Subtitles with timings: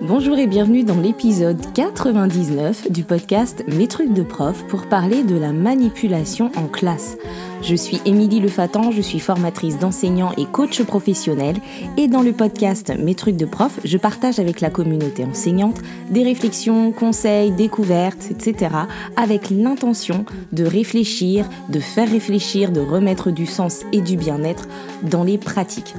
[0.00, 5.36] Bonjour et bienvenue dans l'épisode 99 du podcast Mes trucs de prof pour parler de
[5.36, 7.16] la manipulation en classe.
[7.62, 11.56] Je suis Émilie Lefatan, je suis formatrice d'enseignants et coach professionnel
[11.96, 16.22] et dans le podcast Mes trucs de prof, je partage avec la communauté enseignante des
[16.22, 18.70] réflexions, conseils, découvertes, etc.
[19.16, 24.68] avec l'intention de réfléchir, de faire réfléchir, de remettre du sens et du bien-être
[25.02, 25.94] dans les pratiques.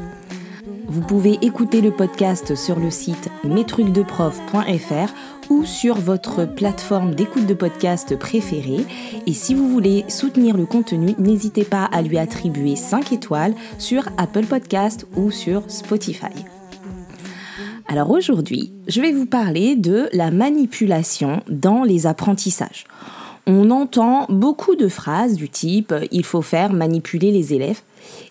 [0.90, 5.13] Vous pouvez écouter le podcast sur le site mestrucsdeprof.fr
[5.52, 8.88] ou sur votre plateforme d'écoute de podcast préférée.
[9.27, 14.10] Et si vous voulez soutenir le contenu, n'hésitez pas à lui attribuer 5 étoiles sur
[14.18, 16.34] Apple Podcast ou sur Spotify.
[17.88, 22.85] Alors aujourd'hui, je vais vous parler de la manipulation dans les apprentissages.
[23.52, 27.81] On entend beaucoup de phrases du type il faut faire manipuler les élèves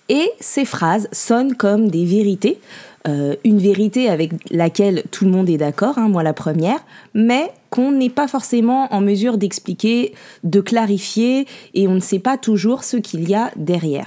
[0.09, 2.60] et ces phrases sonnent comme des vérités,
[3.09, 6.78] euh, une vérité avec laquelle tout le monde est d'accord, hein, moi la première,
[7.14, 12.38] mais qu'on n'est pas forcément en mesure d'expliquer, de clarifier, et on ne sait pas
[12.38, 14.06] toujours ce qu'il y a derrière.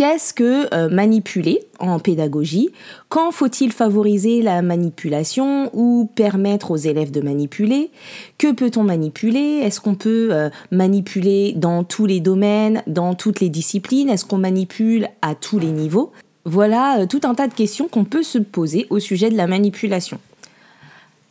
[0.00, 2.70] Qu'est-ce que euh, manipuler en pédagogie?
[3.10, 7.90] Quand faut-il favoriser la manipulation ou permettre aux élèves de manipuler?
[8.38, 9.60] Que peut-on manipuler?
[9.62, 14.08] Est-ce qu'on peut euh, manipuler dans tous les domaines, dans toutes les disciplines?
[14.08, 16.12] Est-ce qu'on manipule à tous les niveaux?
[16.46, 19.46] Voilà euh, tout un tas de questions qu'on peut se poser au sujet de la
[19.46, 20.18] manipulation.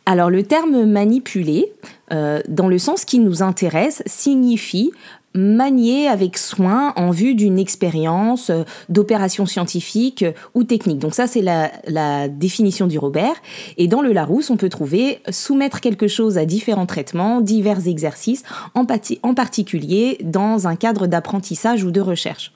[0.06, 1.72] Alors le terme manipuler,
[2.10, 4.90] dans le sens qui nous intéresse, signifie
[5.34, 10.98] manier avec soin en vue d'une expérience euh, d'opération scientifique euh, ou technique.
[10.98, 13.34] Donc ça, c'est la, définition du Robert.
[13.76, 18.42] Et dans le Larousse, on peut trouver soumettre quelque chose à différents traitements, divers exercices,
[18.74, 18.86] en,
[19.22, 22.52] en particulier dans un cadre d'apprentissage ou de recherche.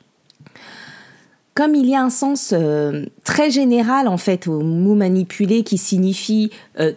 [1.55, 5.79] Comme il y a un sens euh, très général en fait au mot manipuler qui
[5.79, 6.51] signifie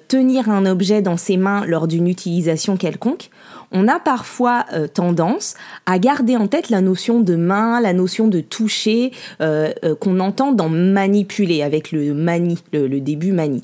[0.07, 3.29] tenir un objet dans ses mains lors d'une utilisation quelconque,
[3.71, 5.55] on a parfois euh, tendance
[5.85, 9.11] à garder en tête la notion de main, la notion de toucher
[9.41, 13.63] euh, euh, qu'on entend dans manipuler avec le mani, le, début mani.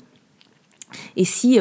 [1.16, 1.58] Et si,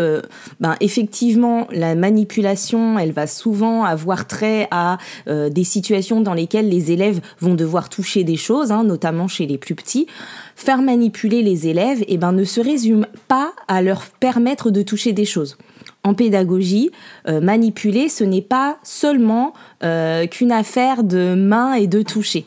[0.60, 6.92] ben, effectivement, la manipulation, elle va souvent avoir trait à des situations dans lesquelles les
[6.92, 10.08] élèves vont devoir toucher des choses, hein, notamment chez les plus petits,
[10.56, 15.14] faire manipuler les élèves, eh ben, ne se résume pas à leur permettre de toucher
[15.14, 15.58] des choses
[16.04, 16.92] en pédagogie,
[17.28, 22.46] euh, manipuler, ce n'est pas seulement euh, qu'une affaire de main et de toucher.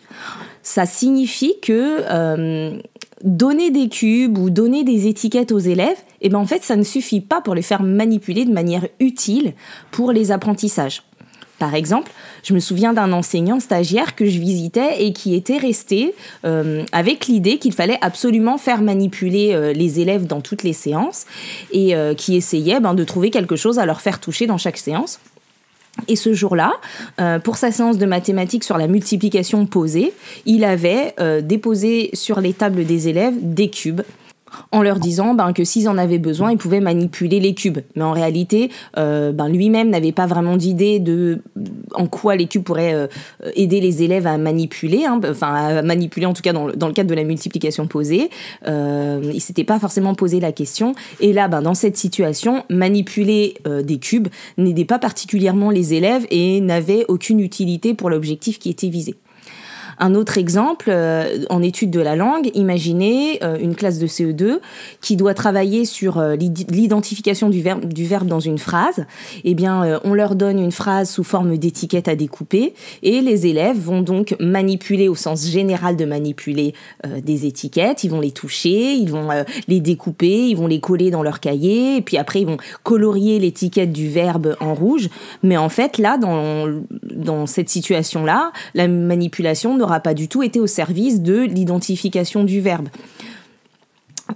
[0.62, 2.78] Ça signifie que euh,
[3.24, 6.82] donner des cubes ou donner des étiquettes aux élèves, eh ben en fait, ça ne
[6.82, 9.54] suffit pas pour les faire manipuler de manière utile
[9.92, 11.04] pour les apprentissages.
[11.60, 12.10] Par exemple,
[12.42, 17.28] je me souviens d'un enseignant stagiaire que je visitais et qui était resté euh, avec
[17.28, 21.26] l'idée qu'il fallait absolument faire manipuler euh, les élèves dans toutes les séances
[21.70, 24.78] et euh, qui essayait ben, de trouver quelque chose à leur faire toucher dans chaque
[24.78, 25.20] séance.
[26.08, 26.72] Et ce jour-là,
[27.42, 30.12] pour sa séance de mathématiques sur la multiplication posée,
[30.44, 34.02] il avait déposé sur les tables des élèves des cubes
[34.72, 37.78] en leur disant ben, que s'ils en avaient besoin, ils pouvaient manipuler les cubes.
[37.94, 41.40] Mais en réalité, euh, ben, lui-même n'avait pas vraiment d'idée de
[41.94, 43.06] en quoi les cubes pourraient euh,
[43.54, 47.10] aider les élèves à manipuler, hein, enfin à manipuler en tout cas dans le, cadre
[47.10, 48.30] de la multiplication posée.
[48.66, 50.94] Euh, il s'était pas forcément posé la question.
[51.20, 54.28] Et là, ben, dans cette situation, manipuler euh, des cubes
[54.58, 59.14] n'aidait pas particulièrement les élèves et n'avait aucune utilité pour l'objectif qui était visé.
[59.98, 64.58] Un autre exemple, euh, en étude de la langue, imaginez euh, une classe de CE2
[65.00, 69.06] qui doit travailler sur euh, l'identification du verbe, dans une phrase.
[69.44, 73.78] Eh bien, on leur donne une phrase sous forme d'étiquette à découper et les élèves
[73.78, 76.74] vont donc manipuler au sens général de manipuler
[77.04, 78.04] des étiquettes.
[78.04, 79.28] Ils vont les toucher, ils vont
[79.68, 83.38] les découper, ils vont les coller dans leur cahier et puis après ils vont colorier
[83.38, 85.08] l'étiquette du verbe en rouge.
[85.42, 86.66] Mais en fait, là, dans,
[87.14, 92.60] dans cette situation-là, la manipulation n'aura pas du tout été au service de l'identification du
[92.60, 92.88] verbe.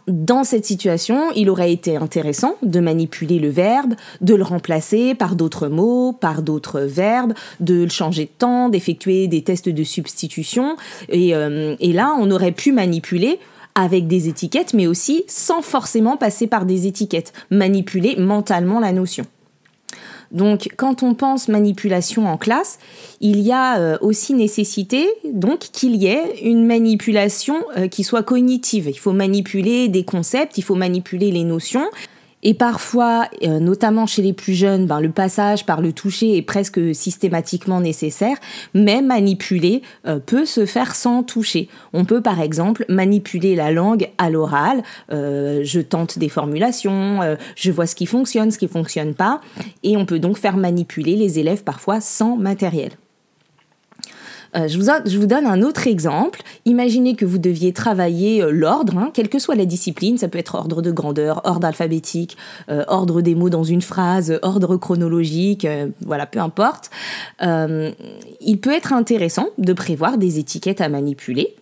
[0.07, 5.35] Dans cette situation, il aurait été intéressant de manipuler le verbe, de le remplacer par
[5.35, 10.77] d'autres mots, par d'autres verbes, de le changer de temps, d'effectuer des tests de substitution.
[11.09, 13.41] Et, euh, et là, on aurait pu manipuler
[13.75, 19.25] avec des étiquettes, mais aussi sans forcément passer par des étiquettes, manipuler mentalement la notion.
[20.31, 22.79] Donc, quand on pense manipulation en classe,
[23.21, 28.23] il y a euh, aussi nécessité donc qu'il y ait une manipulation euh, qui soit
[28.23, 28.89] cognitive.
[28.89, 31.91] Il faut manipuler des concepts, il faut manipuler les notions.
[32.43, 36.43] Et parfois, euh, notamment chez les plus jeunes, ben, le passage par le toucher est
[36.43, 38.37] presque systématiquement nécessaire,
[38.75, 41.69] mais manipuler euh, peut se faire sans toucher.
[41.93, 44.83] On peut par exemple manipuler la langue à l'oral,
[45.13, 47.21] euh, je tente des formulations,
[47.57, 49.41] je vois ce qui fonctionne, ce qui fonctionne pas,
[49.83, 52.93] et on peut donc faire manipuler les élèves parfois sans matériel.
[54.57, 56.43] Euh, je, vous donne un autre exemple.
[56.65, 60.39] Imaginez que vous deviez travailler euh, l'ordre, hein, quelle que soit la discipline, ça peut
[60.39, 62.37] être ordre de grandeur, ordre alphabétique,
[62.69, 65.67] euh, ordre des mots dans une phrase, ordre chronologique,
[66.05, 66.91] voilà, peu importe.
[67.41, 71.57] il peut être intéressant de prévoir des étiquettes à manipuler.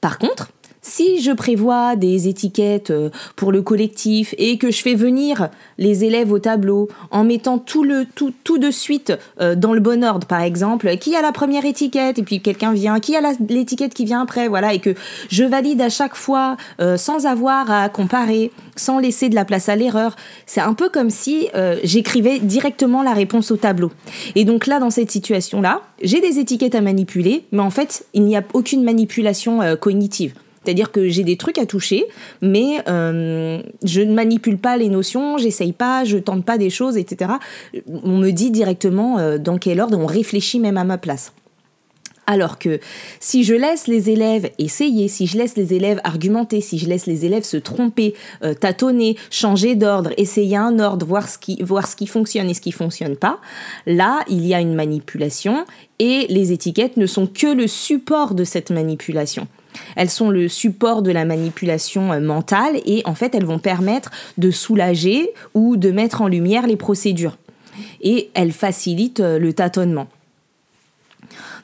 [0.00, 0.50] Par contre,
[0.84, 5.48] si je prévois des étiquettes euh, pour le collectif et que je fais venir
[5.78, 9.80] les élèves au tableau en mettant tout le tout, tout de suite euh, dans le
[9.80, 13.20] bon ordre, par exemple, qui a la première étiquette et puis quelqu'un vient, qui a
[13.48, 14.94] l'étiquette qui vient après, voilà, et que
[15.30, 19.70] je valide à chaque fois euh, sans avoir à comparer, sans laisser de la place
[19.70, 21.48] à l'erreur, c'est un peu comme si
[21.82, 23.90] j'écrivais directement la réponse au tableau.
[24.34, 28.24] Et donc là, dans cette situation-là, j'ai des étiquettes à manipuler, mais en fait, il
[28.24, 30.34] n'y a aucune manipulation cognitive.
[30.64, 32.06] C'est-à-dire que j'ai des trucs à toucher,
[32.40, 36.96] mais euh, je ne manipule pas les notions, j'essaye pas, je tente pas des choses,
[36.96, 37.32] etc.
[38.02, 41.32] On me dit directement euh, dans quel ordre, on réfléchit même à ma place.
[42.26, 42.80] Alors que
[43.20, 47.06] si je laisse les élèves essayer, si je laisse les élèves argumenter, si je laisse
[47.06, 51.86] les élèves se tromper, euh, tâtonner, changer d'ordre, essayer un ordre, voir ce, qui, voir
[51.86, 53.40] ce qui fonctionne et ce qui fonctionne pas,
[53.86, 55.66] là, il y a une manipulation
[55.98, 59.46] et les étiquettes ne sont que le support de cette manipulation.
[59.96, 64.10] Elles sont le support de la manipulation euh, mentale et en fait elles vont permettre
[64.38, 67.36] de soulager ou de mettre en lumière les procédures.
[68.00, 70.06] Et elles facilitent euh, le tâtonnement.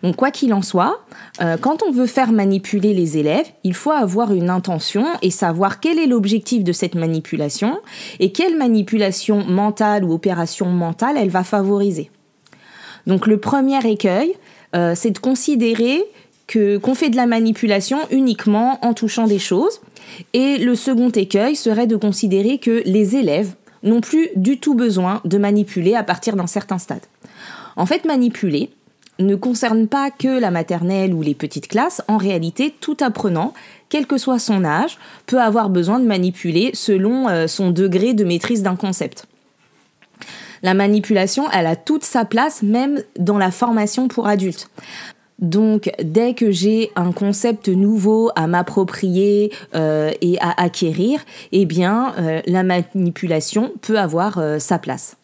[0.02, 1.04] Donc quoi qu'il en soit,
[1.42, 5.78] euh, quand on veut faire manipuler les élèves, il faut avoir une intention et savoir
[5.78, 7.78] quel est l'objectif de cette manipulation
[8.18, 12.10] et quelle manipulation mentale ou opération mentale elle va favoriser.
[13.06, 14.34] Donc le premier écueil,
[14.72, 16.04] c'est de considérer
[16.50, 19.80] qu'on fait de la manipulation uniquement en touchant des choses.
[20.32, 25.20] Et le second écueil serait de considérer que les élèves n'ont plus du tout besoin
[25.24, 27.04] de manipuler à partir d'un certain stade.
[27.76, 28.70] En fait, manipuler
[29.18, 32.02] ne concerne pas que la maternelle ou les petites classes.
[32.08, 33.52] En réalité, tout apprenant,
[33.88, 38.24] quel que soit son âge, peut avoir besoin de manipuler selon euh, son degré de
[38.24, 39.26] maîtrise d'un concept.
[40.62, 44.68] La manipulation, elle a toute sa place même dans la formation pour adultes.
[45.40, 51.20] Donc, dès que j'ai un concept nouveau à m'approprier euh, et à acquérir,
[51.52, 55.16] eh bien, euh, la manipulation peut avoir euh, sa place.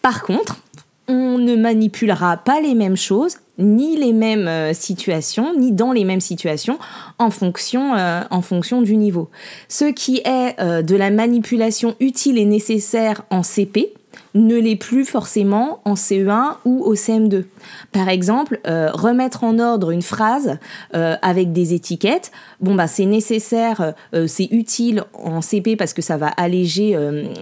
[0.00, 0.60] Par contre,
[1.08, 6.20] on ne manipulera pas les mêmes choses, ni les mêmes situations, ni dans les mêmes
[6.20, 6.78] situations,
[7.18, 7.94] en fonction,
[8.30, 9.28] en fonction du niveau.
[9.68, 13.92] Ce qui est de la manipulation utile et nécessaire en CP,
[14.34, 17.44] ne l'est plus forcément en CE1 ou au CM2.
[17.92, 20.58] Par exemple, euh, remettre en ordre une phrase
[20.94, 22.30] euh, avec des étiquettes,
[22.60, 26.96] bon bah c'est nécessaire, euh, c'est utile en CP parce que ça va alléger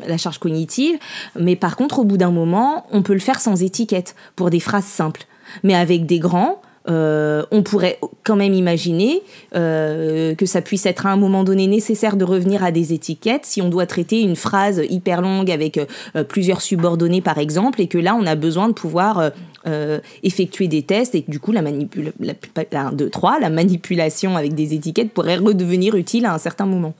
[0.07, 0.99] la charge cognitive,
[1.39, 4.61] mais par contre au bout d'un moment, on peut le faire sans étiquette pour des
[4.61, 5.25] phrases simples.
[5.63, 9.23] Mais avec des grands, euh, on pourrait quand même imaginer
[9.55, 13.45] euh, que ça puisse être à un moment donné nécessaire de revenir à des étiquettes
[13.45, 17.89] si on doit traiter une phrase hyper longue avec euh, plusieurs subordonnés par exemple et
[17.89, 19.31] que là on a besoin de pouvoir
[20.23, 22.11] effectuer des tests et que du coup la, manipula
[22.73, 22.91] la,
[23.39, 26.95] la manipulation avec des étiquettes pourrait redevenir utile à un certain moment.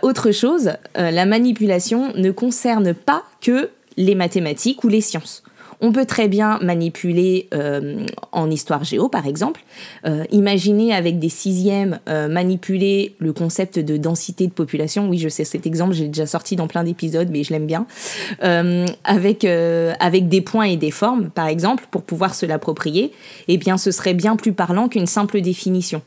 [0.00, 5.42] autre chose, la manipulation ne concerne pas que les mathématiques ou les sciences.
[5.80, 9.62] On peut très bien manipuler euh, en histoire géo, par exemple.
[10.06, 15.08] Euh, imaginez avec des sixièmes euh, manipuler le concept de densité de population.
[15.08, 17.86] Oui, je sais cet exemple, j'ai déjà sorti dans plein d'épisodes, mais je l'aime bien.
[19.04, 23.12] avec, avec des points et des formes, par exemple, pour pouvoir se l'approprier,
[23.48, 26.02] eh bien, ce serait bien plus parlant qu'une simple définition.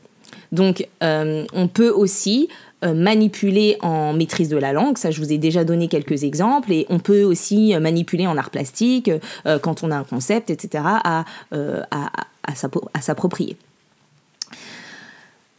[0.52, 5.38] Donc, on peut aussi euh, manipuler en maîtrise de la langue, ça je vous ai
[5.38, 9.10] déjà donné quelques exemples, et on peut aussi euh, manipuler en art plastique
[9.46, 13.56] euh, quand on a un concept, etc., à, à, s'approprier.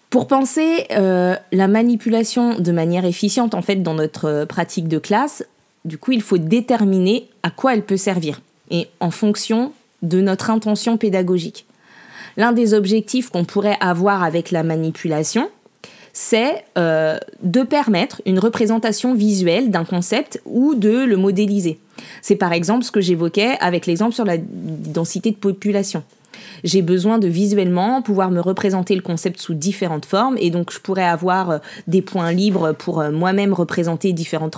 [0.09, 5.45] Pour penser la manipulation de manière efficiente en fait dans notre pratique de classe,
[5.85, 10.49] du coup il faut déterminer à quoi elle peut servir et en fonction de notre
[10.49, 11.65] intention pédagogique.
[12.37, 15.49] L'un des objectifs qu'on pourrait avoir avec la manipulation,
[16.13, 21.79] c'est euh, de permettre une représentation visuelle d'un concept ou de le modéliser.
[22.21, 26.03] C'est par exemple ce que j'évoquais avec l'exemple sur la densité de population.
[26.63, 30.79] j'ai besoin de visuellement pouvoir me représenter le concept sous différentes formes et donc je
[30.79, 34.57] pourrais avoir des points libres pour moi-même représenter différentes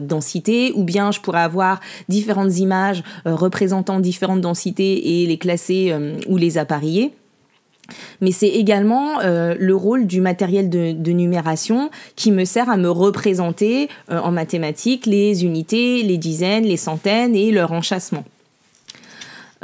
[0.00, 5.94] densités ou bien je pourrais avoir différentes images représentant différentes densités et les classer
[6.28, 7.12] ou les appareiller
[8.20, 12.90] mais c'est également euh, le rôle du matériel de, numération qui me sert à me
[12.90, 18.24] représenter euh, en mathématiques les unités, les dizaines, les centaines et leur enchâssement.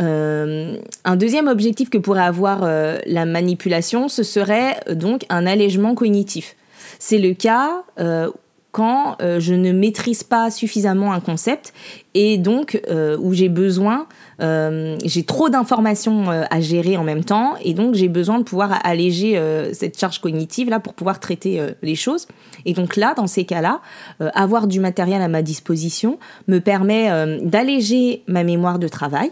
[0.00, 2.60] Euh, un deuxième objectif que pourrait avoir
[3.06, 6.54] la manipulation, ce serait donc un allègement cognitif.
[6.98, 7.82] C'est le cas
[8.78, 11.72] quand je ne maîtrise pas suffisamment un concept
[12.14, 12.80] et donc
[13.18, 14.06] où j'ai besoin
[14.40, 18.44] euh, j'ai trop d'informations euh, à gérer en même temps et donc j'ai besoin de
[18.44, 22.28] pouvoir alléger euh, cette charge cognitive là pour pouvoir traiter les choses.
[22.64, 23.80] Et donc là, dans ces cas-là,
[24.20, 29.30] avoir du matériel à ma disposition me permet d'alléger ma mémoire de travail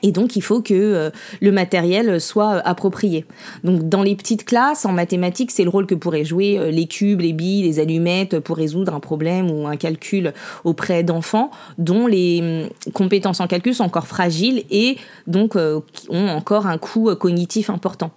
[0.00, 3.26] et donc, il faut que euh, le matériel soit euh, approprié.
[3.62, 6.86] Donc, dans les petites classes, en mathématiques, c'est le rôle que pourraient jouer euh, les
[6.86, 10.32] cubes, les billes, les allumettes pour résoudre un problème ou un calcul
[10.64, 14.96] auprès d'enfants dont les hum, compétences en calcul sont encore fragiles et
[15.26, 18.10] donc ont encore un coût cognitif important.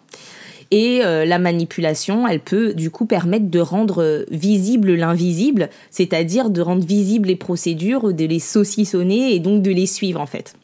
[0.71, 6.85] Et la manipulation, elle peut du coup permettre de rendre visible l'invisible, c'est-à-dire de rendre
[6.85, 10.55] visibles les procédures, de les saucissonner et donc de les suivre en fait.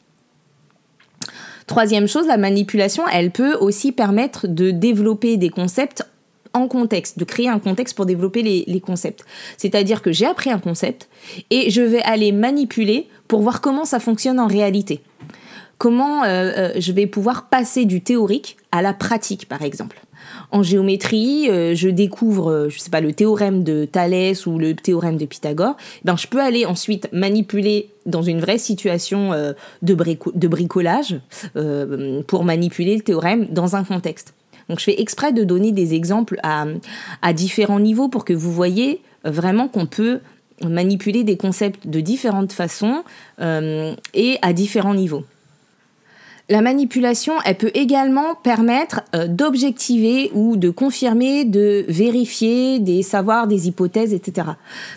[1.72, 6.06] Troisième chose, la manipulation, elle peut aussi permettre de développer des concepts
[6.52, 9.24] en contexte, de créer un contexte pour développer les, concepts.
[9.56, 11.08] C'est-à-dire que j'ai appris un concept
[11.48, 15.00] et je vais aller manipuler pour voir comment ça fonctionne en réalité.
[15.78, 19.98] Comment euh, euh, je vais pouvoir passer du théorique à la pratique, par exemple.
[20.50, 24.74] En géométrie, euh, je découvre, euh, je sais pas, le théorème de Thalès ou le
[24.74, 25.76] théorème de Pythagore.
[26.04, 29.94] Ben, je peux aller ensuite manipuler dans une vraie situation euh, de,
[30.34, 31.20] de, bricolage
[32.26, 34.34] pour manipuler le théorème dans un contexte.
[34.68, 36.66] Donc je fais exprès de donner des exemples à,
[37.22, 40.20] à différents niveaux pour que vous voyez vraiment qu'on peut
[40.64, 43.02] manipuler des concepts de différentes façons
[43.40, 45.24] et à différents niveaux.
[46.52, 53.46] La manipulation, elle peut également permettre euh, d'objectiver ou de confirmer, de vérifier des savoirs,
[53.46, 54.48] des hypothèses, etc.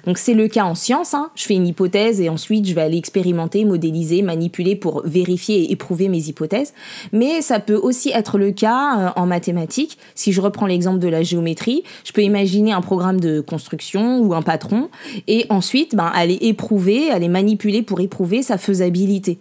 [0.05, 1.13] Donc c'est le cas en science.
[1.13, 1.29] Hein.
[1.33, 5.71] Je fais une hypothèse et ensuite je vais aller expérimenter, modéliser, manipuler pour vérifier et
[5.71, 6.73] éprouver mes hypothèses.
[7.13, 9.97] Mais ça peut aussi être le cas euh, en mathématiques.
[10.13, 14.33] Si je reprends l'exemple de la géométrie, je peux imaginer un programme de construction ou
[14.33, 14.89] un patron
[15.29, 19.39] et ensuite ben, aller éprouver, aller manipuler pour éprouver sa faisabilité.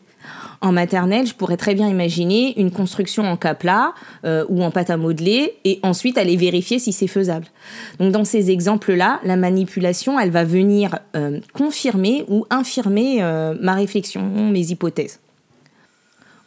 [0.61, 4.71] En maternelle, je pourrais très bien imaginer une construction en cas plat euh, ou en
[4.71, 7.47] pâte à modeler et ensuite aller vérifier si c'est faisable.
[7.99, 13.75] Donc dans ces exemples-là, la manipulation, elle va venir euh, confirmer ou infirmer euh, ma
[13.75, 15.21] réflexion, mes hypothèses.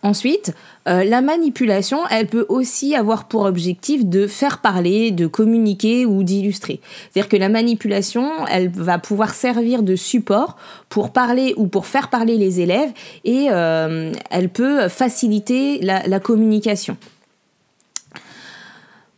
[0.04, 0.54] Ensuite,
[0.88, 6.24] euh, la manipulation, elle peut aussi avoir pour objectif de faire parler, de communiquer ou
[6.24, 6.80] d'illustrer.
[7.12, 10.56] C'est-à-dire que la manipulation, elle va pouvoir servir de support
[10.88, 12.92] pour parler ou pour faire parler les élèves
[13.26, 16.96] et euh, elle peut faciliter la communication.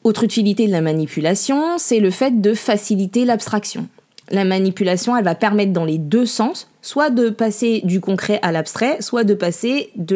[0.06, 3.90] Autre utilité de la manipulation, c'est le fait de faciliter l'abstraction
[4.32, 8.52] la manipulation, elle va permettre dans les deux sens, soit de passer du concret à
[8.52, 10.16] l'abstrait, soit de passer de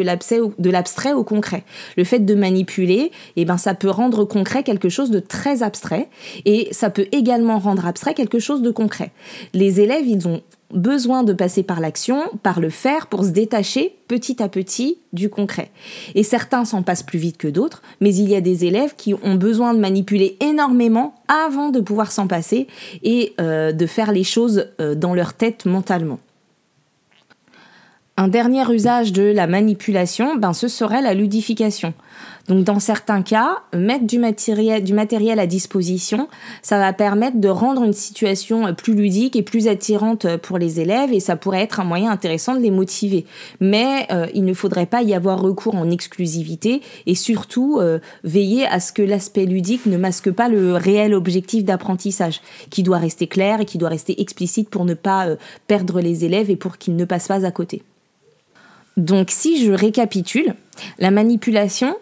[0.70, 1.64] l'abstrait au concret.
[1.96, 6.08] Le fait de manipuler, eh ben, ça peut rendre concret quelque chose de très abstrait
[6.44, 9.12] et ça peut également rendre abstrait quelque chose de concret.
[9.52, 10.42] Les élèves, ils ont
[10.74, 15.30] besoin de passer par l'action, par le faire, pour se détacher petit à petit du
[15.30, 15.70] concret.
[16.14, 19.14] Et certains s'en passent plus vite que d'autres, mais il y a des élèves qui
[19.14, 22.66] ont besoin de manipuler énormément avant de pouvoir s'en passer
[23.02, 26.18] et euh, de faire les choses euh, dans leur tête mentalement.
[28.16, 31.94] Un dernier usage de la manipulation, ben, ce serait la ludification.
[32.46, 36.28] Donc dans certains cas, mettre du matériel, du matériel à disposition,
[36.62, 41.12] ça va permettre de rendre une situation plus ludique et plus attirante pour les élèves
[41.12, 43.26] et ça pourrait être un moyen intéressant de les motiver.
[43.58, 48.64] Mais euh, il ne faudrait pas y avoir recours en exclusivité et surtout euh, veiller
[48.66, 53.26] à ce que l'aspect ludique ne masque pas le réel objectif d'apprentissage, qui doit rester
[53.26, 56.78] clair et qui doit rester explicite pour ne pas euh, perdre les élèves et pour
[56.78, 57.82] qu'ils ne passent pas à côté.
[58.96, 60.54] Donc si je récapitule,
[60.98, 61.96] la manipulation,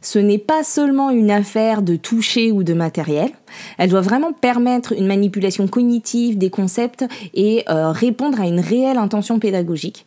[0.00, 3.30] ce n'est pas seulement une affaire de toucher ou de matériel,
[3.78, 8.98] Elle doit vraiment permettre une manipulation cognitive des concepts et euh, répondre à une réelle
[8.98, 10.06] intention pédagogique.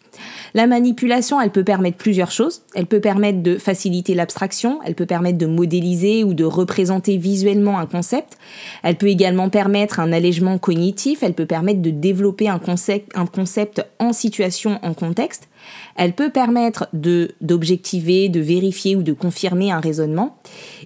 [0.54, 2.62] La manipulation, elle peut permettre plusieurs choses.
[2.76, 7.80] Elle peut permettre de faciliter l'abstraction, elle peut permettre de modéliser ou de représenter visuellement
[7.80, 8.38] un concept.
[8.84, 14.14] Elle peut également permettre un allègement cognitif, elle peut permettre de développer un concept, en
[14.14, 15.48] situation, en contexte.
[15.96, 20.38] Elle peut permettre de d'objectiver, de vérifier ou de confirmer un raisonnement.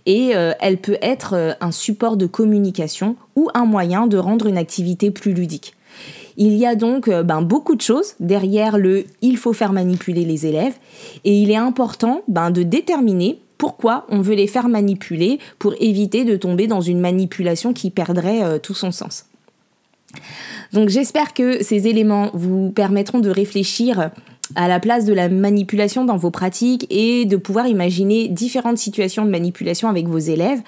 [0.05, 2.44] Et euh, elle peut être euh, un support de communication
[3.35, 5.73] ou un moyen de rendre une activité plus ludique.
[6.37, 10.25] Il y a donc euh, ben, beaucoup de choses derrière le il faut faire manipuler
[10.25, 10.75] les élèves
[11.23, 16.25] et il est important ben, de déterminer pourquoi on veut les faire manipuler pour éviter
[16.25, 19.25] de tomber dans une manipulation qui perdrait euh, tout son sens.
[20.73, 24.09] Donc j'espère que ces éléments vous permettront de réfléchir
[24.53, 29.25] à la place de la manipulation dans vos pratiques et de pouvoir imaginer différentes situations
[29.25, 30.61] de manipulation avec vos élèves.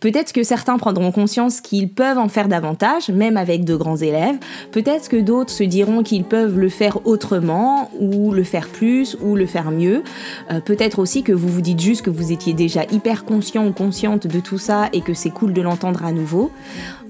[0.00, 4.36] Peut-être que certains prendront conscience qu'ils peuvent en faire davantage, même avec de grands élèves.
[4.70, 9.34] Peut-être que d'autres se diront qu'ils peuvent le faire autrement, ou le faire plus, ou
[9.34, 10.02] le faire mieux.
[10.50, 13.72] Euh, peut-être aussi que vous vous dites juste que vous étiez déjà hyper conscient ou
[13.72, 16.50] consciente de tout ça et que c'est cool de l'entendre à nouveau.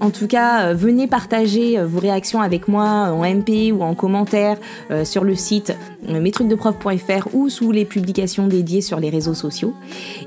[0.03, 3.95] En tout cas, euh, venez partager euh, vos réactions avec moi en MP ou en
[3.95, 4.57] commentaire
[5.05, 5.73] sur le site
[6.07, 9.73] mestrucsdeprof.fr ou sous les publications dédiées sur les réseaux sociaux.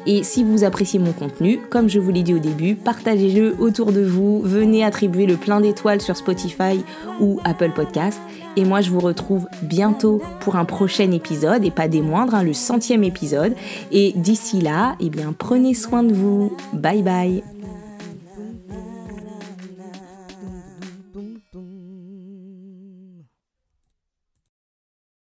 [0.07, 3.93] Et si vous appréciez mon contenu, comme je vous l'ai dit au début, partagez-le autour
[3.93, 6.83] de vous, venez attribuer le plein d'étoiles sur Spotify
[7.21, 8.19] ou Apple Podcast.
[8.57, 12.43] Et moi, je vous retrouve bientôt pour un prochain épisode, et pas des moindres, hein,
[12.43, 13.55] le centième épisode.
[13.93, 16.57] Et d'ici là, eh bien, prenez soin de vous.
[16.73, 17.56] Bye bye